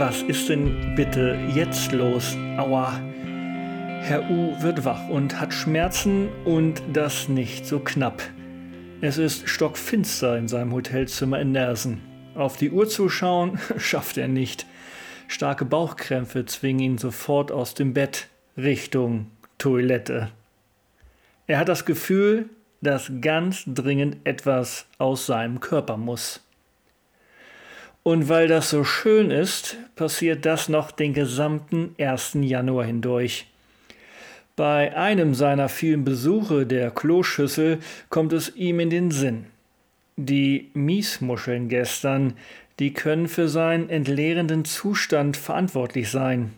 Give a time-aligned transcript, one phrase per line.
[0.00, 2.34] Was ist denn bitte jetzt los?
[2.56, 2.98] Aua.
[4.00, 8.22] Herr U wird wach und hat Schmerzen und das nicht so knapp.
[9.02, 12.00] Es ist stockfinster in seinem Hotelzimmer in Nersen.
[12.34, 14.64] Auf die Uhr zu schauen, schafft er nicht.
[15.28, 19.26] Starke Bauchkrämpfe zwingen ihn sofort aus dem Bett Richtung
[19.58, 20.30] Toilette.
[21.46, 22.48] Er hat das Gefühl,
[22.80, 26.40] dass ganz dringend etwas aus seinem Körper muss.
[28.02, 32.38] Und weil das so schön ist, passiert das noch den gesamten 1.
[32.40, 33.46] Januar hindurch.
[34.56, 37.78] Bei einem seiner vielen Besuche der Kloschüssel
[38.08, 39.46] kommt es ihm in den Sinn.
[40.16, 42.34] Die Miesmuscheln gestern,
[42.78, 46.52] die können für seinen entleerenden Zustand verantwortlich sein.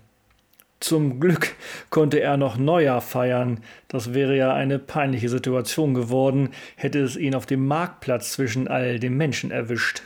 [0.78, 1.54] Zum Glück
[1.90, 3.60] konnte er noch Neujahr feiern.
[3.86, 8.98] Das wäre ja eine peinliche Situation geworden, hätte es ihn auf dem Marktplatz zwischen all
[8.98, 10.02] den Menschen erwischt.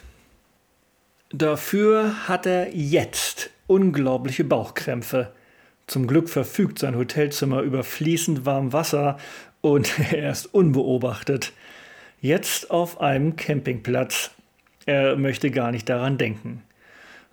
[1.39, 5.33] Dafür hat er jetzt unglaubliche Bauchkrämpfe.
[5.87, 9.19] Zum Glück verfügt sein Hotelzimmer über fließend warm Wasser
[9.61, 11.53] und er ist unbeobachtet.
[12.23, 14.31] Jetzt auf einem Campingplatz.
[14.87, 16.62] Er möchte gar nicht daran denken.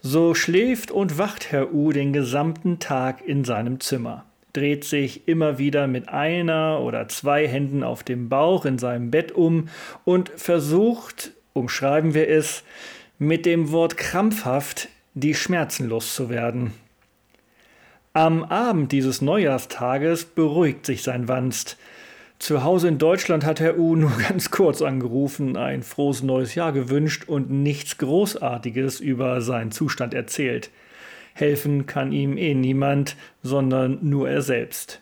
[0.02, 5.60] So schläft und wacht Herr U den gesamten Tag in seinem Zimmer, dreht sich immer
[5.60, 9.70] wieder mit einer oder zwei Händen auf dem Bauch in seinem Bett um
[10.04, 12.66] und versucht, umschreiben wir es,
[13.24, 16.74] mit dem Wort krampfhaft die Schmerzen loszuwerden.
[18.12, 21.78] Am Abend dieses Neujahrstages beruhigt sich sein Wanst.
[22.38, 26.74] Zu Hause in Deutschland hat Herr U nur ganz kurz angerufen, ein frohes neues Jahr
[26.74, 30.70] gewünscht und nichts Großartiges über seinen Zustand erzählt.
[31.34, 35.00] Helfen kann ihm eh niemand, sondern nur er selbst.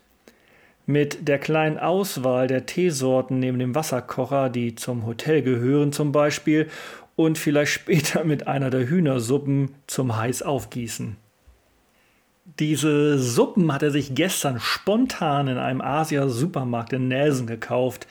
[0.86, 6.68] Mit der kleinen Auswahl der Teesorten neben dem Wasserkocher, die zum Hotel gehören zum Beispiel,
[7.26, 11.18] und vielleicht später mit einer der Hühnersuppen zum heiß aufgießen.
[12.60, 18.08] Diese Suppen hat er sich gestern spontan in einem Asia-Supermarkt in Nelson gekauft.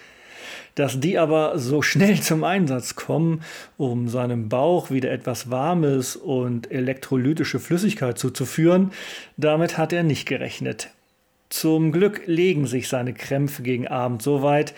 [0.77, 3.43] Dass die aber so schnell zum Einsatz kommen,
[3.77, 8.93] um seinem Bauch wieder etwas Warmes und elektrolytische Flüssigkeit zuzuführen,
[9.37, 10.89] damit hat er nicht gerechnet.
[11.51, 14.73] Zum Glück legen sich seine Krämpfe gegen Abend so weit,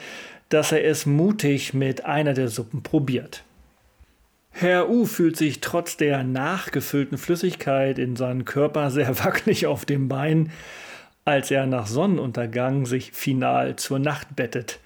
[0.49, 3.45] dass er es mutig mit einer der Suppen probiert.
[4.53, 10.09] Herr U fühlt sich trotz der nachgefüllten Flüssigkeit in seinem Körper sehr wackelig auf dem
[10.09, 10.53] Bein,
[11.25, 14.79] als er nach Sonnenuntergang sich final zur Nacht bettet.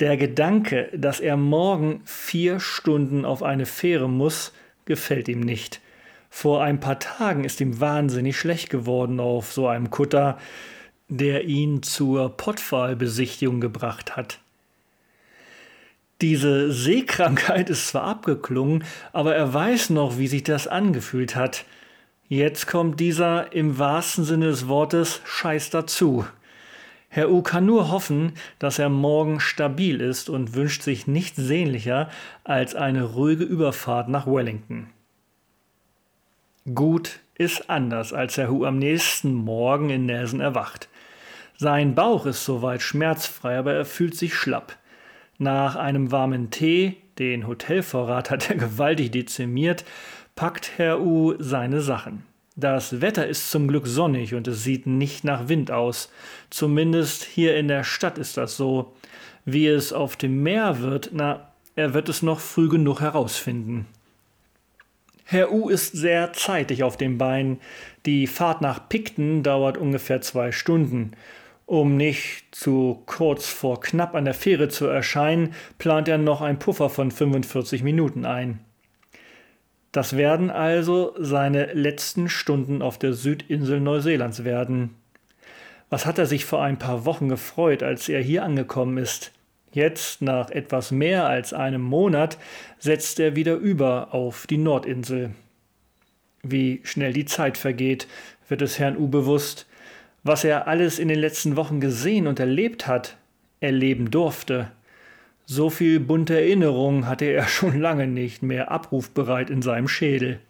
[0.00, 4.52] Der Gedanke, dass er morgen vier Stunden auf eine Fähre muss,
[4.84, 5.80] gefällt ihm nicht.
[6.28, 10.38] Vor ein paar Tagen ist ihm wahnsinnig schlecht geworden auf so einem Kutter,
[11.08, 14.40] der ihn zur Pottpfahlbesichtigung gebracht hat.
[16.22, 21.64] Diese Seekrankheit ist zwar abgeklungen, aber er weiß noch, wie sich das angefühlt hat.
[22.28, 26.24] Jetzt kommt dieser im wahrsten Sinne des Wortes Scheiß dazu.
[27.08, 32.10] Herr U kann nur hoffen, dass er morgen stabil ist und wünscht sich nichts sehnlicher
[32.44, 34.88] als eine ruhige Überfahrt nach Wellington.
[36.74, 40.88] Gut ist anders, als Herr Hu am nächsten Morgen in Nelson erwacht.
[41.58, 44.76] Sein Bauch ist soweit schmerzfrei, aber er fühlt sich schlapp.
[45.38, 49.84] Nach einem warmen Tee, den Hotelvorrat hat er gewaltig dezimiert,
[50.34, 52.24] packt Herr U seine Sachen.
[52.58, 56.10] Das Wetter ist zum Glück sonnig und es sieht nicht nach Wind aus.
[56.48, 58.94] Zumindest hier in der Stadt ist das so.
[59.44, 63.86] Wie es auf dem Meer wird, na, er wird es noch früh genug herausfinden.
[65.24, 67.60] Herr U ist sehr zeitig auf den Beinen.
[68.06, 71.12] Die Fahrt nach Picton dauert ungefähr zwei Stunden.
[71.66, 76.60] Um nicht zu kurz vor knapp an der Fähre zu erscheinen, plant er noch ein
[76.60, 78.60] Puffer von 45 Minuten ein.
[79.90, 84.94] Das werden also seine letzten Stunden auf der Südinsel Neuseelands werden.
[85.90, 89.32] Was hat er sich vor ein paar Wochen gefreut, als er hier angekommen ist?
[89.72, 92.38] Jetzt, nach etwas mehr als einem Monat,
[92.78, 95.30] setzt er wieder über auf die Nordinsel.
[96.42, 98.06] Wie schnell die Zeit vergeht,
[98.48, 99.66] wird es Herrn U bewusst
[100.26, 103.16] was er alles in den letzten Wochen gesehen und erlebt hat,
[103.60, 104.70] erleben durfte.
[105.44, 110.40] So viel bunte Erinnerungen hatte er schon lange nicht mehr abrufbereit in seinem Schädel.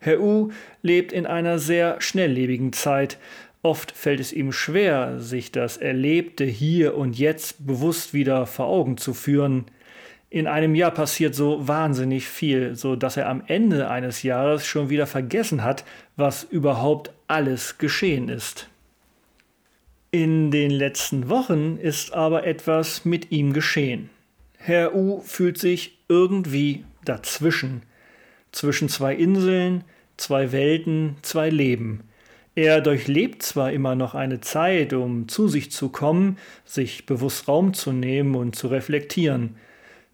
[0.00, 0.50] Herr U
[0.82, 3.18] lebt in einer sehr schnelllebigen Zeit.
[3.62, 8.96] Oft fällt es ihm schwer, sich das Erlebte hier und jetzt bewusst wieder vor Augen
[8.96, 9.64] zu führen.
[10.30, 14.90] In einem Jahr passiert so wahnsinnig viel, so dass er am Ende eines Jahres schon
[14.90, 15.84] wieder vergessen hat,
[16.16, 18.68] was überhaupt alles geschehen ist.
[20.10, 24.08] In den letzten Wochen ist aber etwas mit ihm geschehen.
[24.56, 27.82] Herr U fühlt sich irgendwie dazwischen,
[28.50, 29.84] zwischen zwei Inseln,
[30.16, 32.04] zwei Welten, zwei Leben.
[32.54, 37.74] Er durchlebt zwar immer noch eine Zeit, um zu sich zu kommen, sich bewusst Raum
[37.74, 39.56] zu nehmen und zu reflektieren.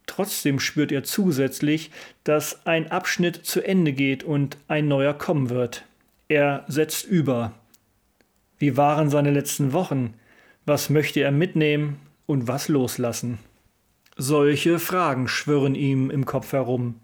[0.06, 1.92] Trotzdem spürt er zusätzlich,
[2.24, 5.84] dass ein Abschnitt zu Ende geht und ein neuer kommen wird.
[6.26, 7.54] Er setzt über.
[8.58, 10.14] Wie waren seine letzten Wochen?
[10.66, 13.38] Was möchte er mitnehmen und was loslassen?
[14.16, 17.00] Solche Fragen schwirren ihm im Kopf herum.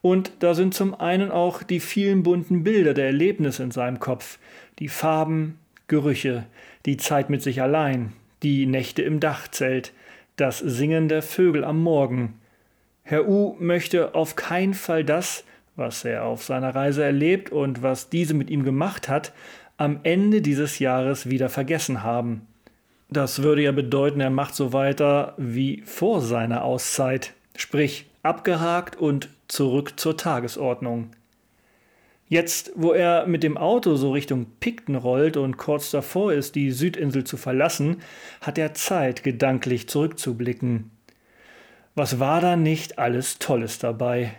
[0.00, 4.38] Und da sind zum einen auch die vielen bunten Bilder der Erlebnisse in seinem Kopf,
[4.78, 6.44] die Farben, Gerüche,
[6.86, 8.12] die Zeit mit sich allein,
[8.42, 9.92] die Nächte im Dachzelt,
[10.36, 12.38] das Singen der Vögel am Morgen.
[13.02, 15.44] Herr U möchte auf keinen Fall das,
[15.74, 19.32] was er auf seiner Reise erlebt und was diese mit ihm gemacht hat,
[19.78, 22.46] am Ende dieses Jahres wieder vergessen haben.
[23.08, 29.30] Das würde ja bedeuten, er macht so weiter wie vor seiner Auszeit, sprich abgehakt und
[29.46, 31.10] zurück zur Tagesordnung.
[32.28, 36.72] Jetzt, wo er mit dem Auto so Richtung Pikten rollt und kurz davor ist, die
[36.72, 38.02] Südinsel zu verlassen,
[38.42, 40.90] hat er Zeit, gedanklich zurückzublicken.
[41.94, 44.34] Was war da nicht alles Tolles dabei?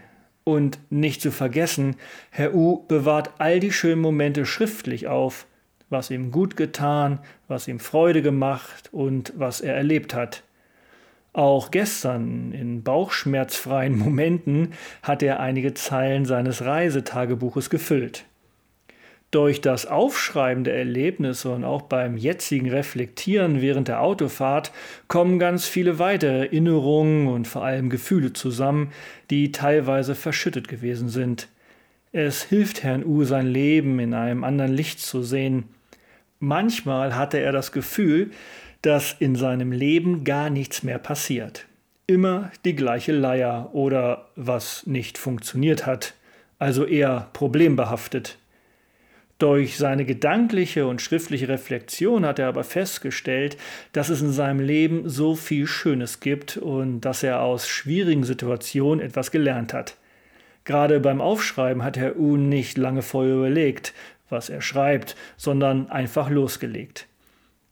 [0.50, 1.96] Und nicht zu vergessen,
[2.32, 5.46] Herr U bewahrt all die schönen Momente schriftlich auf,
[5.92, 10.42] was ihm gut getan, was ihm Freude gemacht und was er erlebt hat.
[11.34, 14.74] Auch gestern, in bauchschmerzfreien Momenten,
[15.04, 18.26] hat er einige Zeilen seines Reisetagebuches gefüllt.
[19.32, 24.72] Durch das Aufschreiben der Erlebnisse und auch beim jetzigen Reflektieren während der Autofahrt
[25.08, 28.92] kommen ganz viele weitere Erinnerungen und vor allem Gefühle zusammen,
[29.30, 31.48] die teilweise verschüttet gewesen sind.
[32.12, 35.66] Es hilft Herrn U, sein Leben in einem anderen Licht zu sehen.
[36.40, 38.32] Manchmal hatte er das Gefühl,
[38.82, 41.68] dass in seinem Leben gar nichts mehr passiert.
[42.08, 46.16] Immer die gleiche Leier oder was nicht funktioniert hat,
[46.58, 48.39] also eher problembehaftet.
[49.40, 53.56] Durch seine gedankliche und schriftliche Reflexion hat er aber festgestellt,
[53.94, 59.00] dass es in seinem Leben so viel Schönes gibt und dass er aus schwierigen Situationen
[59.00, 59.96] etwas gelernt hat.
[60.66, 63.94] Gerade beim Aufschreiben hat Herr U nicht lange vorher überlegt,
[64.30, 67.08] was er schreibt, sondern einfach losgelegt.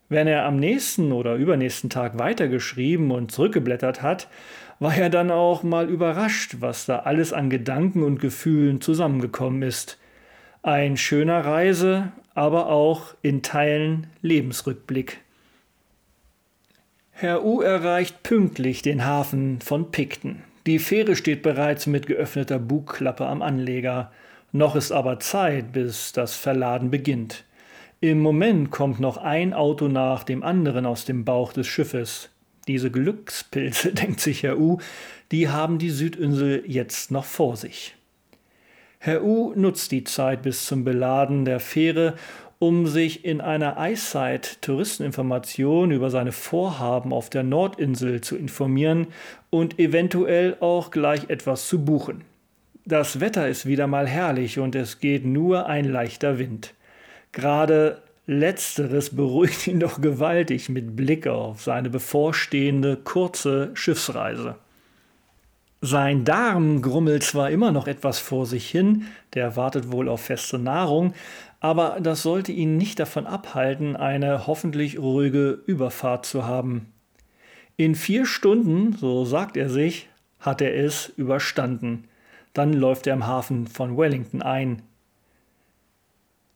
[0.08, 4.30] Wenn er am nächsten oder übernächsten Tag weitergeschrieben und zurückgeblättert hat,
[4.80, 9.98] war er dann auch mal überrascht, was da alles an Gedanken und Gefühlen zusammengekommen ist.
[10.64, 15.22] Ein schöner Reise, aber auch in Teilen Lebensrückblick.
[17.12, 20.44] Herr U erreicht pünktlich den Hafen von Picton.
[20.68, 24.12] Die Fähre steht bereits mit geöffneter Bugklappe am Anleger.
[24.52, 27.44] Noch ist aber Zeit, bis das Verladen beginnt.
[28.02, 32.30] Im Moment kommt noch ein Auto nach dem anderen aus dem Bauch des Schiffes.
[32.68, 34.78] Diese Glückspilze, denkt sich Herr U,
[35.32, 37.97] die haben die Südinsel jetzt noch vor sich.
[39.08, 42.16] Herr U nutzt die Zeit bis zum Beladen der Fähre,
[42.60, 49.08] um sich in einer Eiszeit-Touristeninformation über seine Vorhaben auf der Nordinsel zu informieren
[49.50, 52.26] und eventuell auch gleich etwas zu buchen.
[52.84, 56.74] Das Wetter ist wieder mal herrlich und es geht nur ein leichter Wind.
[57.32, 64.58] Gerade letzteres beruhigt ihn doch gewaltig mit Blick auf seine bevorstehende kurze Schiffsreise.
[65.82, 69.06] Sein Darm grummelt zwar immer noch etwas vor sich hin,
[69.36, 71.14] der wartet wohl auf feste Nahrung,
[71.60, 76.94] aber das sollte ihn nicht davon abhalten, eine hoffentlich ruhige Überfahrt zu haben.
[77.76, 82.06] In vier Stunden, so sagt er sich, hat er es überstanden.
[82.54, 84.82] Dann läuft er im Hafen von Wellington ein.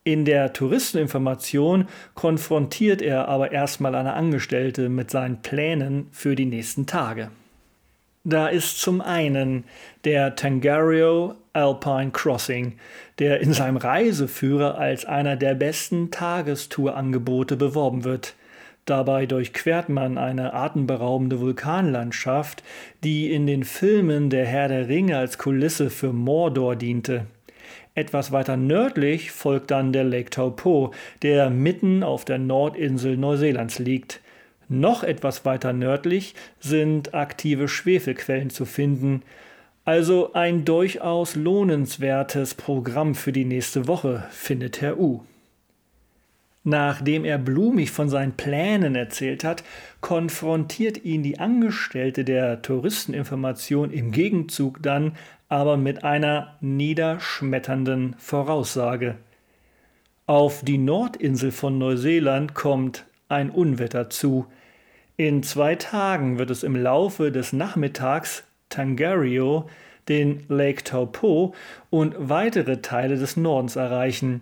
[0.03, 6.87] In der Touristeninformation konfrontiert er aber erstmal eine Angestellte mit seinen Plänen für die nächsten
[6.87, 7.29] Tage.
[8.23, 9.63] Da ist zum einen
[10.05, 12.73] der Tangario Alpine Crossing,
[13.17, 18.35] der in seinem Reiseführer als einer der besten Tagestourangebote beworben wird.
[18.85, 22.63] Dabei durchquert man eine atemberaubende Vulkanlandschaft,
[23.03, 27.25] die in den Filmen Der Herr der Ringe als Kulisse für Mordor diente.
[27.95, 34.20] Etwas weiter nördlich folgt dann der Lake Taupo, der mitten auf der Nordinsel Neuseelands liegt.
[34.73, 39.21] Noch etwas weiter nördlich sind aktive Schwefelquellen zu finden.
[39.83, 45.25] Also ein durchaus lohnenswertes Programm für die nächste Woche, findet Herr U.
[46.63, 49.65] Nachdem er blumig von seinen Plänen erzählt hat,
[49.99, 55.17] konfrontiert ihn die Angestellte der Touristeninformation im Gegenzug dann
[55.49, 59.15] aber mit einer niederschmetternden Voraussage.
[60.27, 64.45] Auf die Nordinsel von Neuseeland kommt ein Unwetter zu.
[65.21, 69.69] In zwei Tagen wird es im Laufe des Nachmittags Tangario,
[70.09, 71.53] den Lake Taupo
[71.91, 74.41] und weitere Teile des Nordens erreichen.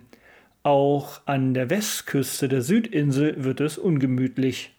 [0.62, 4.74] Auch an der Westküste der Südinsel wird es ungemütlich.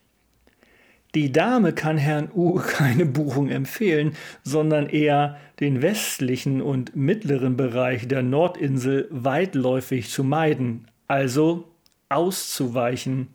[1.14, 8.08] Die Dame kann Herrn U keine Buchung empfehlen, sondern eher den westlichen und mittleren Bereich
[8.08, 11.70] der Nordinsel weitläufig zu meiden, also
[12.10, 13.28] auszuweichen.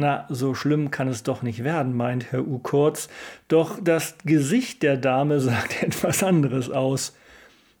[0.00, 3.10] Na, so schlimm kann es doch nicht werden, meint Herr U kurz,
[3.48, 7.14] doch das Gesicht der Dame sagt etwas anderes aus.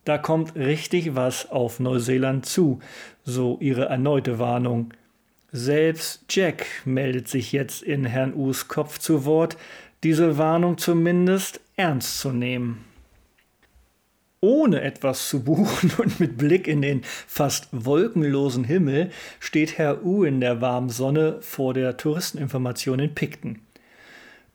[0.04, 2.80] Da kommt richtig was auf Neuseeland zu,
[3.24, 4.92] so ihre erneute Warnung.
[5.50, 9.56] Selbst Jack meldet sich jetzt in Herrn Us Kopf zu Wort,
[10.02, 12.84] diese Warnung zumindest ernst zu nehmen.
[14.42, 20.24] Ohne etwas zu buchen und mit Blick in den fast wolkenlosen Himmel steht Herr U
[20.24, 23.58] in der warmen Sonne vor der Touristeninformation in Picton.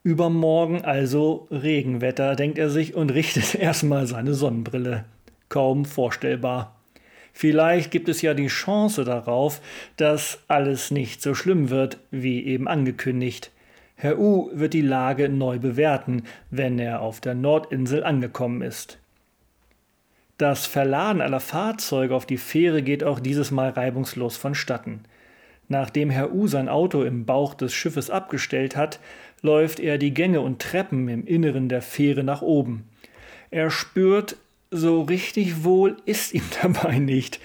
[0.02, 5.06] Übermorgen also Regenwetter, denkt er sich und richtet erstmal seine Sonnenbrille.
[5.50, 6.76] Kaum vorstellbar.
[7.32, 9.62] Vielleicht gibt es ja die Chance darauf,
[9.98, 13.52] dass alles nicht so schlimm wird, wie eben angekündigt.
[13.96, 18.98] Herr U wird die Lage neu bewerten, wenn er auf der Nordinsel angekommen ist.
[20.38, 25.04] Das Verladen aller Fahrzeuge auf die Fähre geht auch dieses Mal reibungslos vonstatten.
[25.70, 29.00] Nachdem Herr U sein Auto im Bauch des Schiffes abgestellt hat,
[29.42, 32.84] läuft er die Gänge und Treppen im Inneren der Fähre nach oben.
[33.50, 34.36] Er spürt,
[34.72, 37.40] so richtig wohl ist ihm dabei nicht,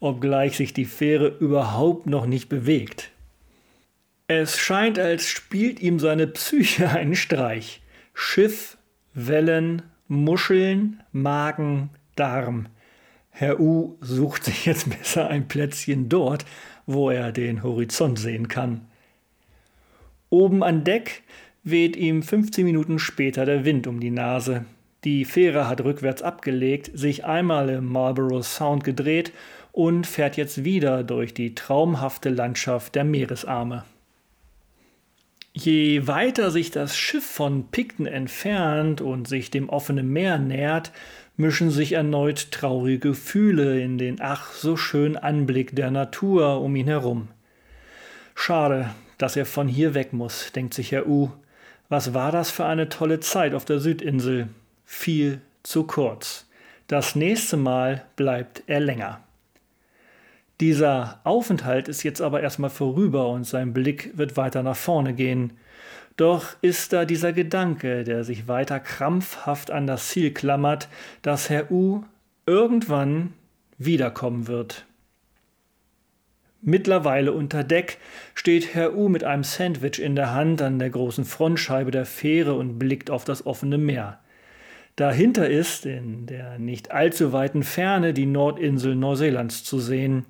[0.00, 3.10] obgleich sich die Fähre überhaupt noch nicht bewegt.
[4.26, 7.80] Es scheint, als spielt ihm seine Psyche einen Streich.
[8.12, 8.76] Schiff,
[9.14, 12.66] Wellen, Muscheln, Magen, Darm.
[13.30, 16.44] Herr U sucht sich jetzt besser ein Plätzchen dort,
[16.86, 18.80] wo er den Horizont sehen kann.
[20.30, 21.22] Oben an Deck
[21.62, 24.64] weht ihm 15 Minuten später der Wind um die Nase.
[25.04, 29.32] Die Fähre hat rückwärts abgelegt, sich einmal im Marlborough Sound gedreht
[29.72, 33.84] und fährt jetzt wieder durch die traumhafte Landschaft der Meeresarme.
[35.52, 40.92] Je weiter sich das Schiff von Picton entfernt und sich dem offenen Meer nähert,
[41.36, 46.88] mischen sich erneut traurige Gefühle in den ach so schönen Anblick der Natur um ihn
[46.88, 47.28] herum.
[48.34, 51.30] Schade, dass er von hier weg muss, denkt sich Herr U.
[51.88, 54.48] Was war das für eine tolle Zeit auf der Südinsel?
[54.86, 56.46] viel zu kurz.
[56.86, 59.20] Das nächste Mal bleibt er länger.
[60.60, 65.52] Dieser Aufenthalt ist jetzt aber erstmal vorüber und sein Blick wird weiter nach vorne gehen.
[66.16, 70.88] Doch ist da dieser Gedanke, der sich weiter krampfhaft an das Ziel klammert,
[71.22, 72.04] dass Herr U
[72.46, 73.34] irgendwann
[73.76, 74.86] wiederkommen wird.
[76.62, 77.98] Mittlerweile unter Deck
[78.34, 82.54] steht Herr U mit einem Sandwich in der Hand an der großen Frontscheibe der Fähre
[82.54, 84.18] und blickt auf das offene Meer.
[84.96, 90.24] Dahinter ist in der nicht allzu weiten Ferne die Nordinsel Neuseelands zu sehen.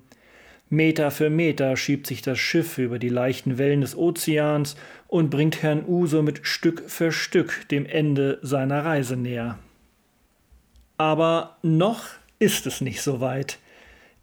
[0.69, 4.75] Meter für Meter schiebt sich das Schiff über die leichten Wellen des Ozeans
[5.07, 9.57] und bringt Herrn U somit Stück für Stück dem Ende seiner Reise näher.
[10.97, 12.05] Aber noch
[12.39, 13.59] ist es nicht so weit.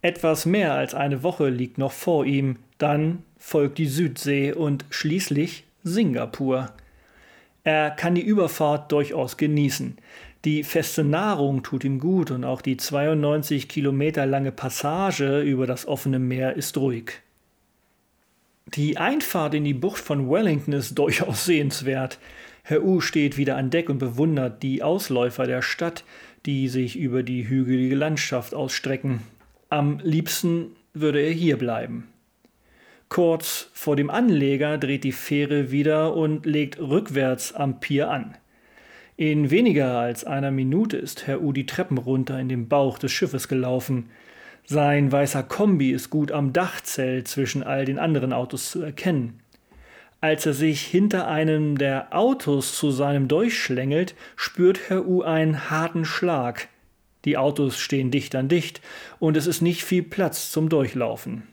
[0.02, 5.64] Etwas mehr als eine Woche liegt noch vor ihm, dann folgt die Südsee und schließlich
[5.82, 6.72] Singapur.
[7.62, 9.96] Er kann die Überfahrt durchaus genießen.
[10.44, 15.86] Die feste Nahrung tut ihm gut und auch die 92 Kilometer lange Passage über das
[15.86, 17.12] offene Meer ist ruhig.
[18.66, 22.18] Die Einfahrt in die Bucht von Wellington ist durchaus sehenswert.
[22.62, 26.04] Herr U steht wieder an Deck und bewundert die Ausläufer der Stadt,
[26.44, 29.20] die sich über die hügelige Landschaft ausstrecken.
[29.70, 32.08] Am liebsten würde er hier bleiben.
[33.08, 38.36] Kurz vor dem Anleger dreht die Fähre wieder und legt rückwärts am Pier an.
[39.16, 43.12] In weniger als einer Minute ist Herr U die Treppen runter in den Bauch des
[43.12, 44.11] Schiffes gelaufen.
[44.66, 49.40] Sein weißer Kombi ist gut am Dachzelt zwischen all den anderen Autos zu erkennen.
[50.21, 56.04] Als er sich hinter einem der Autos zu seinem durchschlängelt, spürt Herr U einen harten
[56.04, 56.68] Schlag.
[57.25, 58.80] Die Autos stehen dicht an dicht
[59.21, 61.44] und es ist nicht viel Platz zum Durchlaufen.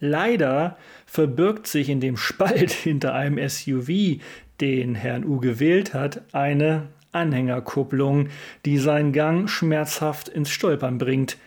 [0.00, 4.18] Leider verbirgt sich in dem Spalt hinter einem SUV
[4.60, 8.28] den Herrn U gewählt hat, eine Anhängerkupplung,
[8.64, 11.38] die seinen Gang schmerzhaft ins Stolpern bringt.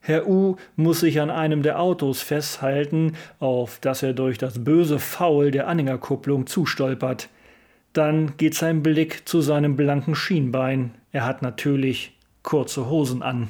[0.00, 4.98] Herr U muss sich an einem der Autos festhalten, auf das er durch das böse
[4.98, 7.28] Faul der Anhängerkupplung zustolpert.
[7.92, 10.92] Dann geht sein Blick zu seinem blanken Schienbein.
[11.10, 13.48] Er hat natürlich kurze Hosen an.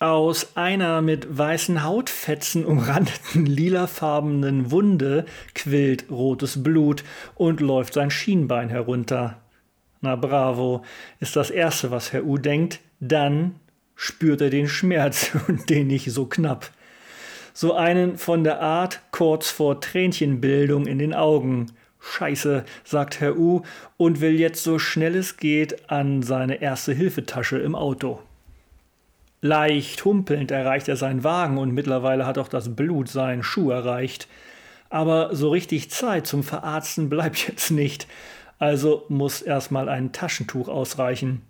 [0.00, 5.26] Aus einer mit weißen Hautfetzen umrandeten lilafarbenen Wunde
[5.56, 7.02] quillt rotes Blut
[7.34, 9.38] und läuft sein Schienbein herunter.
[10.00, 10.84] Na bravo,
[11.18, 12.78] ist das Erste, was Herr U denkt.
[13.00, 13.56] Dann
[13.96, 16.70] spürt er den Schmerz und den nicht so knapp.
[17.52, 21.72] So einen von der Art kurz vor Tränchenbildung in den Augen.
[21.98, 23.62] Scheiße, sagt Herr U
[23.96, 28.20] und will jetzt so schnell es geht an seine erste Hilfetasche im Auto.
[29.40, 34.26] Leicht humpelnd erreicht er seinen Wagen und mittlerweile hat auch das Blut seinen Schuh erreicht.
[34.90, 38.06] Aber so richtig Zeit zum Verarzten bleibt jetzt nicht,
[38.58, 41.42] also muss erstmal ein Taschentuch ausreichen.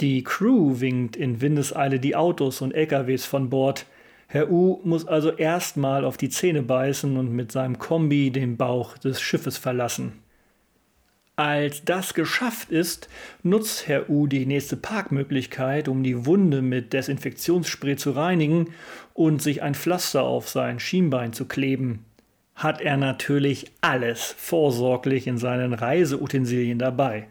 [0.00, 3.86] Die Crew winkt in Windeseile die Autos und LKWs von Bord.
[4.28, 8.98] Herr U muss also erstmal auf die Zähne beißen und mit seinem Kombi den Bauch
[8.98, 10.12] des Schiffes verlassen.
[11.38, 13.08] Als das geschafft ist,
[13.44, 18.74] nutzt Herr U die nächste Parkmöglichkeit, um die Wunde mit Desinfektionsspray zu reinigen
[19.14, 22.04] und sich ein Pflaster auf sein Schienbein zu kleben.
[22.56, 27.28] Hat er natürlich alles vorsorglich in seinen Reiseutensilien dabei.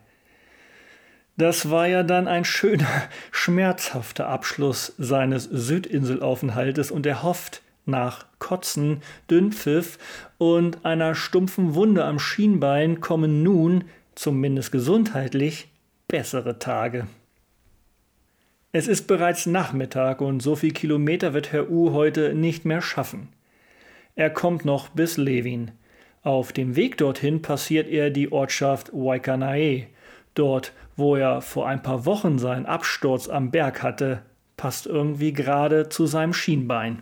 [1.35, 2.87] Das war ja dann ein schöner,
[3.33, 9.97] schmerzhafter Abschluss seines Südinselaufenthaltes und er hofft, nach Kotzen, Dünnpfiff
[10.37, 13.85] und einer stumpfen Wunde am Schienbein kommen nun,
[14.17, 15.69] zumindest gesundheitlich,
[16.07, 17.07] bessere Tage.
[18.71, 23.29] Es ist bereits Nachmittag und so viel Kilometer wird Herr U heute nicht mehr schaffen.
[24.15, 25.71] Er kommt noch bis Levin.
[26.23, 29.87] Auf dem Weg dorthin passiert er die Ortschaft Waikanae.
[30.33, 34.23] Dort, wo er vor ein paar Wochen seinen Absturz am Berg hatte,
[34.57, 37.01] passt irgendwie gerade zu seinem Schienbein.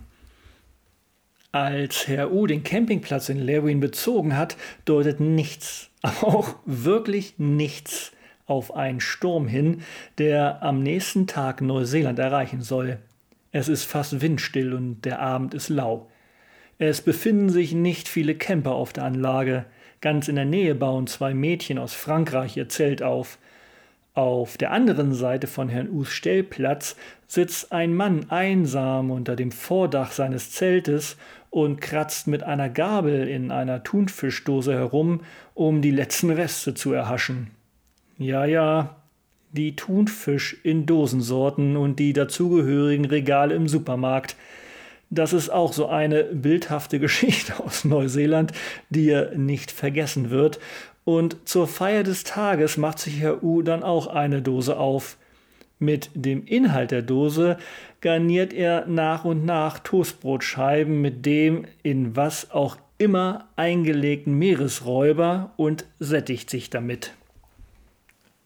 [1.55, 8.11] Als Herr U den Campingplatz in Lewin bezogen hat, deutet nichts, auch wirklich nichts
[8.45, 9.81] auf einen Sturm hin,
[10.17, 12.97] der am nächsten Tag Neuseeland erreichen soll.
[13.53, 16.09] Es ist fast windstill und der Abend ist lau.
[16.77, 19.63] Es befinden sich nicht viele Camper auf der Anlage.
[20.01, 23.37] Ganz in der Nähe bauen zwei Mädchen aus Frankreich ihr Zelt auf.
[24.15, 26.95] Auf der anderen Seite von Herrn Us Stellplatz
[27.27, 31.17] sitzt ein Mann einsam unter dem Vordach seines Zeltes
[31.49, 35.19] und kratzt mit einer Gabel in einer Thunfischdose herum,
[35.53, 37.51] um die letzten Reste zu erhaschen.
[38.17, 38.95] Ja, ja,
[39.51, 44.37] die Thunfisch in Dosensorten und die dazugehörigen Regale im Supermarkt.
[45.09, 48.53] Das ist auch so eine bildhafte Geschichte aus Neuseeland,
[48.89, 50.61] die er nicht vergessen wird
[51.05, 55.17] und zur Feier des Tages macht sich Herr U dann auch eine Dose auf.
[55.77, 57.57] Mit dem Inhalt der Dose
[58.01, 65.85] garniert er nach und nach Toastbrotscheiben mit dem in was auch immer eingelegten Meeresräuber und
[65.99, 67.13] sättigt sich damit.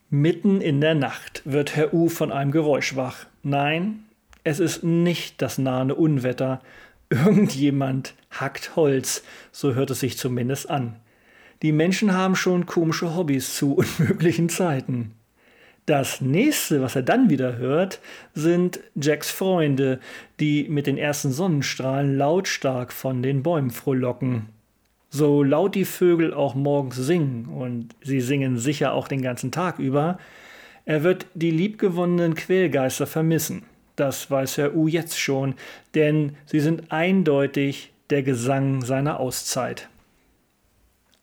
[0.09, 3.27] Mitten in der Nacht wird Herr U von einem Geräusch wach.
[3.43, 4.05] Nein,
[4.43, 6.61] es ist nicht das nahende Unwetter.
[7.09, 10.95] Irgendjemand hackt Holz, so hört es sich zumindest an.
[11.61, 15.11] Die Menschen haben schon komische Hobbys zu unmöglichen Zeiten.
[15.85, 17.99] Das nächste, was er dann wieder hört,
[18.35, 19.99] sind Jacks Freunde,
[20.39, 24.49] die mit den ersten Sonnenstrahlen lautstark von den Bäumen frohlocken.
[25.09, 29.79] So laut die Vögel auch morgens singen, und sie singen sicher auch den ganzen Tag
[29.79, 30.19] über,
[30.85, 33.63] er wird die liebgewonnenen Quälgeister vermissen.
[33.95, 35.55] Das weiß Herr U jetzt schon,
[35.95, 39.89] denn sie sind eindeutig der Gesang seiner Auszeit.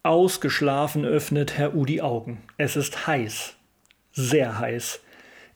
[0.07, 2.39] Ausgeschlafen öffnet Herr U die Augen.
[2.59, 3.55] Es ist heiß,
[4.13, 5.01] sehr heiß.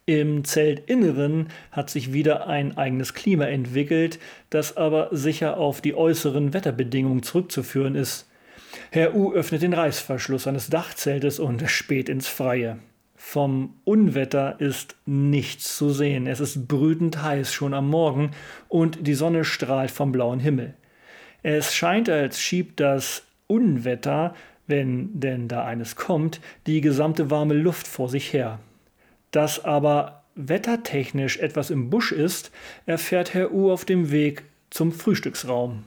[0.06, 4.18] Im Zeltinneren hat sich wieder ein eigenes Klima entwickelt,
[4.50, 8.28] das aber sicher auf die äußeren Wetterbedingungen zurückzuführen ist.
[8.90, 12.80] Herr U öffnet den Reißverschluss eines Dachzeltes und späht ins Freie.
[13.14, 16.26] Vom Unwetter ist nichts zu sehen.
[16.26, 18.32] Es ist brütend heiß schon am Morgen
[18.66, 20.74] und die Sonne strahlt vom blauen Himmel.
[21.44, 24.34] Es scheint, als schiebt das Unwetter,
[24.66, 28.60] wenn denn da eines kommt, die gesamte warme Luft vor sich her.
[29.30, 32.50] Dass aber wettertechnisch etwas im Busch ist,
[32.86, 35.84] erfährt Herr U auf dem Weg zum Frühstücksraum.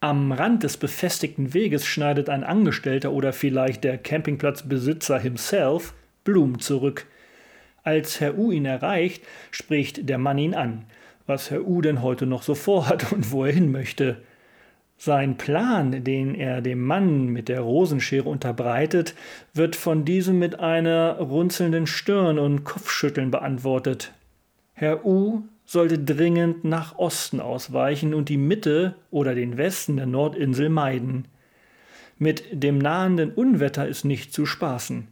[0.00, 7.06] Am Rand des befestigten Weges schneidet ein Angestellter oder vielleicht der Campingplatzbesitzer himself Blumen zurück.
[7.82, 10.84] Als Herr U ihn erreicht, spricht der Mann ihn an,
[11.26, 14.18] was Herr U denn heute noch so vorhat und wo er hin möchte.
[14.96, 19.14] Sein Plan, den er dem Mann mit der Rosenschere unterbreitet,
[19.52, 24.12] wird von diesem mit einer runzelnden Stirn und Kopfschütteln beantwortet.
[24.72, 30.68] Herr U sollte dringend nach Osten ausweichen und die Mitte oder den Westen der Nordinsel
[30.68, 31.26] meiden.
[32.18, 35.08] Mit dem nahenden Unwetter ist nicht zu spaßen.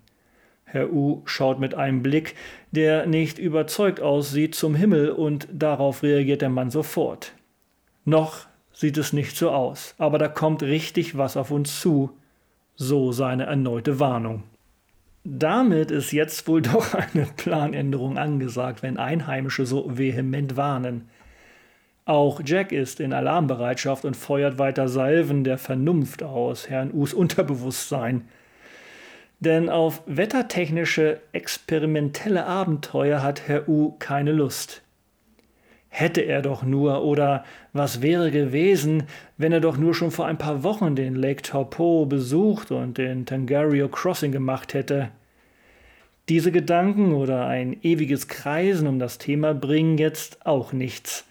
[0.64, 2.34] Herr U schaut mit einem Blick,
[2.70, 7.34] der nicht überzeugt aussieht, zum Himmel und darauf reagiert der Mann sofort.
[8.04, 12.16] Noch sieht es nicht so aus, aber da kommt richtig was auf uns zu,
[12.74, 14.44] so seine erneute Warnung.
[15.24, 21.08] Damit ist jetzt wohl doch eine Planänderung angesagt, wenn Einheimische so vehement warnen.
[22.04, 28.28] Auch Jack ist in Alarmbereitschaft und feuert weiter Salven der Vernunft aus, Herrn Us Unterbewusstsein.
[29.38, 34.82] Denn auf wettertechnische, experimentelle Abenteuer hat Herr U keine Lust.
[35.94, 39.02] Hätte er doch nur, oder was wäre gewesen,
[39.36, 43.26] wenn er doch nur schon vor ein paar Wochen den Lake Taupo besucht und den
[43.26, 45.10] Tangario Crossing gemacht hätte.
[46.30, 51.26] Diese Gedanken oder ein ewiges Kreisen um das Thema bringen jetzt auch nichts.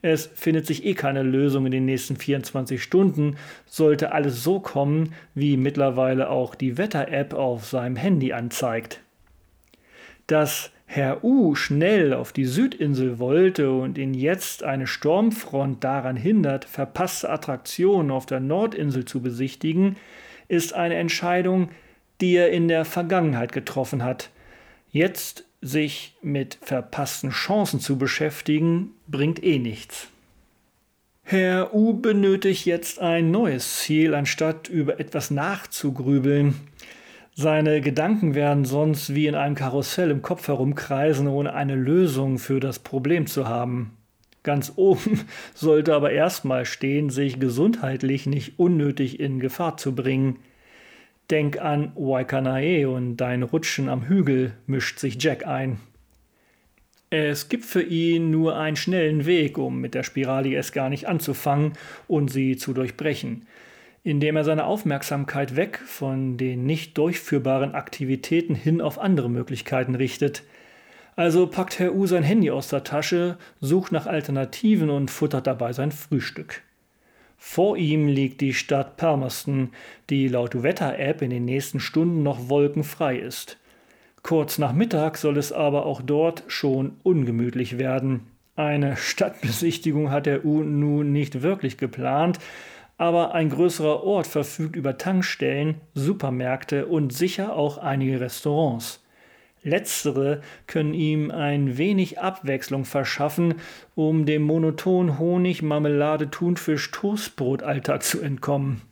[0.00, 5.12] Es findet sich eh keine Lösung in den nächsten 24 Stunden, sollte alles so kommen,
[5.34, 9.00] wie mittlerweile auch die Wetter-App auf seinem Handy anzeigt.
[10.26, 16.64] Dass Herr U schnell auf die Südinsel wollte und ihn jetzt eine Sturmfront daran hindert,
[16.64, 19.96] verpasste Attraktionen auf der Nordinsel zu besichtigen,
[20.48, 21.70] ist eine Entscheidung,
[22.20, 24.30] die er in der Vergangenheit getroffen hat.
[24.90, 30.08] Jetzt sich mit verpassten Chancen zu beschäftigen, bringt eh nichts.
[31.24, 36.54] Herr U benötigt jetzt ein neues Ziel, anstatt über etwas nachzugrübeln.
[37.38, 42.60] Seine Gedanken werden sonst wie in einem Karussell im Kopf herumkreisen, ohne eine Lösung für
[42.60, 43.90] das Problem zu haben.
[44.42, 45.20] Ganz oben
[45.54, 50.38] sollte aber erstmal stehen, sich gesundheitlich nicht unnötig in Gefahr zu bringen.
[51.30, 55.78] Denk an Waikanae und dein Rutschen am Hügel, mischt sich Jack ein.
[57.10, 61.06] Es gibt für ihn nur einen schnellen Weg, um mit der Spirale erst gar nicht
[61.06, 61.74] anzufangen
[62.08, 63.46] und sie zu durchbrechen,
[64.06, 70.44] indem er seine Aufmerksamkeit weg von den nicht durchführbaren Aktivitäten hin auf andere Möglichkeiten richtet.
[71.16, 75.72] Also packt Herr U sein Handy aus der Tasche, sucht nach Alternativen und futtert dabei
[75.72, 76.62] sein Frühstück.
[77.36, 79.70] Vor ihm liegt die Stadt Palmerston,
[80.08, 83.58] die laut Wetter-App in den nächsten Stunden noch wolkenfrei ist.
[84.22, 88.20] Kurz nach Mittag soll es aber auch dort schon ungemütlich werden.
[88.54, 92.38] Eine Stadtbesichtigung hat der U nun nicht wirklich geplant,
[92.98, 99.02] aber ein größerer Ort verfügt über Tankstellen, Supermärkte und sicher auch einige Restaurants.
[99.62, 103.54] Letztere können ihm ein wenig Abwechslung verschaffen,
[103.96, 108.82] um dem monoton Honig, Marmelade, Thunfisch, Toastbrot-Alltag zu entkommen.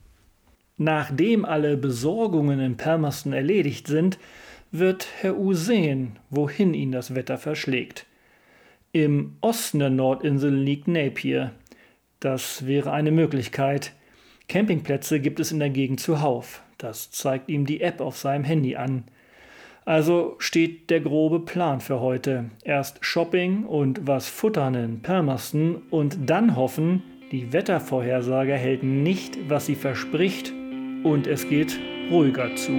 [0.77, 4.19] Nachdem alle Besorgungen in Palmerston erledigt sind,
[4.71, 8.05] wird Herr U sehen, wohin ihn das Wetter verschlägt.
[8.91, 11.51] Im Osten der Nordinsel liegt Napier.
[12.25, 13.93] Das wäre eine Möglichkeit.
[14.47, 16.63] Campingplätze gibt es in der Gegend zuhauf.
[16.79, 19.03] Das zeigt ihm die App auf seinem Handy an.
[19.85, 22.45] Also steht der grobe Plan für heute.
[22.63, 29.67] Erst Shopping und was futtern in Palmerston und dann hoffen, die Wettervorhersage hält nicht, was
[29.67, 30.51] sie verspricht
[31.03, 32.71] und es geht ruhiger zu.